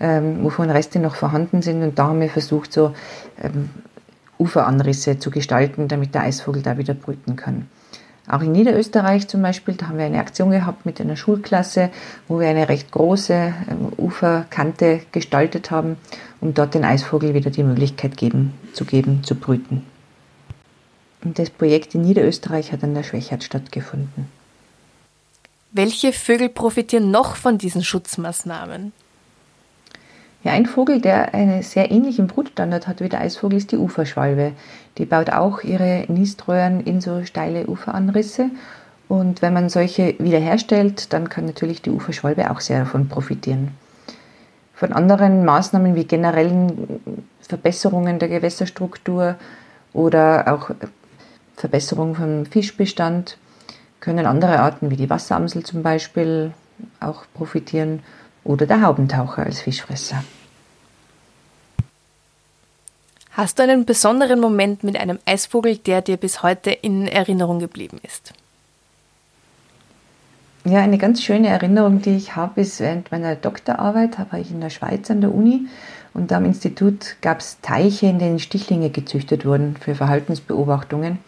ähm, 0.00 0.42
wovon 0.42 0.70
Reste 0.70 0.98
noch 0.98 1.14
vorhanden 1.14 1.62
sind. 1.62 1.82
Und 1.82 1.98
da 1.98 2.08
haben 2.08 2.20
wir 2.20 2.30
versucht, 2.30 2.72
so 2.72 2.94
ähm, 3.42 3.70
Uferanrisse 4.38 5.18
zu 5.18 5.30
gestalten, 5.30 5.88
damit 5.88 6.14
der 6.14 6.22
Eisvogel 6.22 6.62
da 6.62 6.78
wieder 6.78 6.94
brüten 6.94 7.36
kann. 7.36 7.68
Auch 8.26 8.42
in 8.42 8.52
Niederösterreich 8.52 9.26
zum 9.28 9.42
Beispiel, 9.42 9.74
da 9.74 9.88
haben 9.88 9.98
wir 9.98 10.04
eine 10.04 10.20
Aktion 10.20 10.50
gehabt 10.50 10.86
mit 10.86 11.00
einer 11.00 11.16
Schulklasse, 11.16 11.90
wo 12.28 12.38
wir 12.38 12.48
eine 12.48 12.68
recht 12.68 12.90
große 12.92 13.34
ähm, 13.34 13.92
Uferkante 13.98 15.00
gestaltet 15.12 15.70
haben, 15.70 15.96
um 16.40 16.54
dort 16.54 16.74
den 16.74 16.84
Eisvogel 16.84 17.34
wieder 17.34 17.50
die 17.50 17.64
Möglichkeit 17.64 18.16
geben, 18.16 18.54
zu 18.72 18.84
geben, 18.84 19.24
zu 19.24 19.34
brüten. 19.34 19.84
Und 21.22 21.38
das 21.38 21.50
Projekt 21.50 21.94
in 21.94 22.02
Niederösterreich 22.02 22.72
hat 22.72 22.82
an 22.82 22.94
der 22.94 23.02
Schwächert 23.02 23.44
stattgefunden. 23.44 24.28
Welche 25.72 26.12
Vögel 26.12 26.48
profitieren 26.48 27.10
noch 27.10 27.36
von 27.36 27.58
diesen 27.58 27.84
Schutzmaßnahmen? 27.84 28.92
Ja, 30.42 30.52
ein 30.52 30.64
Vogel, 30.64 31.02
der 31.02 31.34
einen 31.34 31.62
sehr 31.62 31.90
ähnlichen 31.90 32.26
Brutstandard 32.26 32.86
hat 32.86 33.00
wie 33.00 33.10
der 33.10 33.20
Eisvogel, 33.20 33.58
ist 33.58 33.72
die 33.72 33.76
Uferschwalbe. 33.76 34.52
Die 34.96 35.04
baut 35.04 35.30
auch 35.30 35.62
ihre 35.62 36.06
Niströhren 36.08 36.80
in 36.80 37.02
so 37.02 37.24
steile 37.24 37.66
Uferanrisse. 37.66 38.50
Und 39.06 39.42
wenn 39.42 39.52
man 39.52 39.68
solche 39.68 40.14
wiederherstellt, 40.18 41.12
dann 41.12 41.28
kann 41.28 41.44
natürlich 41.44 41.82
die 41.82 41.90
Uferschwalbe 41.90 42.50
auch 42.50 42.60
sehr 42.60 42.80
davon 42.80 43.08
profitieren. 43.08 43.72
Von 44.72 44.94
anderen 44.94 45.44
Maßnahmen 45.44 45.94
wie 45.94 46.04
generellen 46.04 47.00
Verbesserungen 47.42 48.18
der 48.18 48.30
Gewässerstruktur 48.30 49.34
oder 49.92 50.54
auch 50.54 50.70
Verbesserung 51.56 52.14
vom 52.14 52.46
Fischbestand 52.46 53.36
können 54.00 54.24
andere 54.24 54.60
Arten 54.60 54.90
wie 54.90 54.96
die 54.96 55.10
Wasseramsel 55.10 55.64
zum 55.64 55.82
Beispiel 55.82 56.52
auch 56.98 57.24
profitieren 57.34 58.02
oder 58.44 58.66
der 58.66 58.82
Haubentaucher 58.82 59.42
als 59.42 59.60
Fischfresser. 59.60 60.24
Hast 63.32 63.58
du 63.58 63.62
einen 63.62 63.84
besonderen 63.84 64.40
Moment 64.40 64.82
mit 64.84 64.98
einem 64.98 65.18
Eisvogel, 65.24 65.76
der 65.76 66.02
dir 66.02 66.16
bis 66.16 66.42
heute 66.42 66.70
in 66.70 67.06
Erinnerung 67.06 67.58
geblieben 67.58 67.98
ist? 68.02 68.32
Ja, 70.64 70.80
eine 70.80 70.98
ganz 70.98 71.22
schöne 71.22 71.48
Erinnerung, 71.48 72.02
die 72.02 72.16
ich 72.16 72.36
habe, 72.36 72.60
ist 72.60 72.80
während 72.80 73.10
meiner 73.10 73.34
Doktorarbeit, 73.36 74.18
war 74.30 74.38
ich 74.38 74.50
in 74.50 74.60
der 74.60 74.68
Schweiz 74.68 75.10
an 75.10 75.22
der 75.22 75.34
Uni 75.34 75.68
und 76.12 76.32
am 76.32 76.44
Institut 76.44 77.16
gab 77.22 77.40
es 77.40 77.58
Teiche, 77.62 78.06
in 78.06 78.18
denen 78.18 78.40
Stichlinge 78.40 78.90
gezüchtet 78.90 79.46
wurden 79.46 79.76
für 79.76 79.94
Verhaltensbeobachtungen 79.94 81.18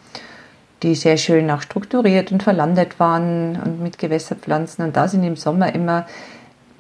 die 0.83 0.95
sehr 0.95 1.17
schön 1.17 1.51
auch 1.51 1.63
strukturiert 1.63 2.33
und 2.33 2.43
verlandet 2.43 2.99
waren 2.99 3.61
und 3.65 3.81
mit 3.81 3.99
Gewässerpflanzen. 3.99 4.85
Und 4.85 4.97
da 4.97 5.09
sind 5.09 5.23
im 5.23 5.37
Sommer 5.37 5.75
immer 5.75 6.07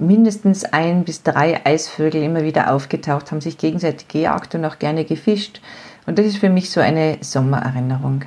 mindestens 0.06 0.64
ein 0.64 1.04
bis 1.04 1.22
drei 1.22 1.64
Eisvögel 1.64 2.22
immer 2.22 2.42
wieder 2.42 2.72
aufgetaucht, 2.72 3.30
haben 3.30 3.40
sich 3.40 3.58
gegenseitig 3.58 4.08
gejagt 4.08 4.54
und 4.54 4.64
auch 4.64 4.78
gerne 4.78 5.04
gefischt. 5.04 5.60
Und 6.06 6.18
das 6.18 6.26
ist 6.26 6.38
für 6.38 6.50
mich 6.50 6.70
so 6.70 6.80
eine 6.80 7.18
Sommererinnerung. 7.20 8.24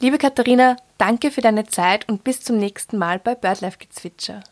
Liebe 0.00 0.18
Katharina, 0.18 0.76
danke 0.98 1.30
für 1.30 1.40
deine 1.40 1.66
Zeit 1.66 2.08
und 2.08 2.24
bis 2.24 2.42
zum 2.42 2.58
nächsten 2.58 2.98
Mal 2.98 3.18
bei 3.18 3.34
BirdLife 3.34 3.78
Gezwitscher. 3.78 4.42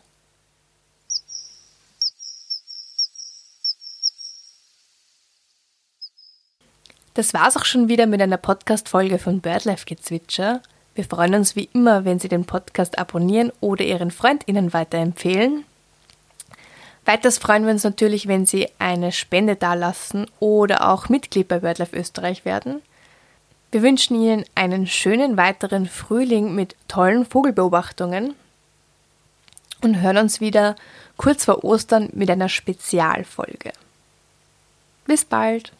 Das 7.13 7.33
war's 7.33 7.55
auch 7.55 7.63
schon 7.63 7.87
wieder 7.87 8.07
mit 8.07 8.21
einer 8.21 8.37
Podcast-Folge 8.37 9.19
von 9.19 9.39
BirdLife 9.39 9.85
Gezwitscher. 9.85 10.61
Wir 10.95 11.03
freuen 11.03 11.35
uns 11.35 11.57
wie 11.57 11.69
immer, 11.73 12.05
wenn 12.05 12.19
Sie 12.19 12.29
den 12.29 12.45
Podcast 12.45 12.97
abonnieren 12.97 13.51
oder 13.59 13.83
Ihren 13.83 14.11
FreundInnen 14.11 14.73
weiterempfehlen. 14.73 15.65
Weiters 17.03 17.37
freuen 17.37 17.65
wir 17.65 17.71
uns 17.71 17.83
natürlich, 17.83 18.27
wenn 18.27 18.45
Sie 18.45 18.69
eine 18.79 19.11
Spende 19.11 19.57
dalassen 19.57 20.25
oder 20.39 20.89
auch 20.89 21.09
Mitglied 21.09 21.49
bei 21.49 21.59
BirdLife 21.59 21.95
Österreich 21.95 22.45
werden. 22.45 22.81
Wir 23.71 23.81
wünschen 23.81 24.15
Ihnen 24.15 24.45
einen 24.55 24.87
schönen 24.87 25.35
weiteren 25.35 25.85
Frühling 25.85 26.55
mit 26.55 26.77
tollen 26.87 27.25
Vogelbeobachtungen 27.25 28.33
und 29.81 30.01
hören 30.01 30.17
uns 30.17 30.39
wieder 30.39 30.77
kurz 31.17 31.43
vor 31.43 31.65
Ostern 31.65 32.09
mit 32.13 32.31
einer 32.31 32.47
Spezialfolge. 32.47 33.73
Bis 35.05 35.25
bald! 35.25 35.73